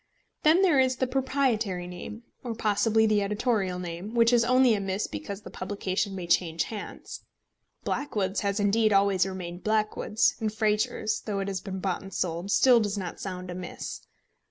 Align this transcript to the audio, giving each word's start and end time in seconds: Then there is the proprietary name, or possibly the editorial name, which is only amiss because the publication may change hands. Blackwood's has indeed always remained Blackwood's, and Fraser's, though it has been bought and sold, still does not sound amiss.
Then 0.41 0.63
there 0.63 0.79
is 0.79 0.95
the 0.95 1.05
proprietary 1.05 1.85
name, 1.85 2.23
or 2.43 2.55
possibly 2.55 3.05
the 3.05 3.21
editorial 3.21 3.77
name, 3.77 4.15
which 4.15 4.33
is 4.33 4.43
only 4.43 4.73
amiss 4.73 5.05
because 5.05 5.41
the 5.41 5.51
publication 5.51 6.15
may 6.15 6.25
change 6.25 6.63
hands. 6.63 7.21
Blackwood's 7.83 8.39
has 8.39 8.59
indeed 8.59 8.91
always 8.93 9.27
remained 9.27 9.63
Blackwood's, 9.63 10.33
and 10.39 10.51
Fraser's, 10.51 11.21
though 11.27 11.39
it 11.39 11.47
has 11.47 11.61
been 11.61 11.77
bought 11.77 12.01
and 12.01 12.11
sold, 12.15 12.49
still 12.49 12.79
does 12.79 12.97
not 12.97 13.19
sound 13.19 13.51
amiss. 13.51 14.01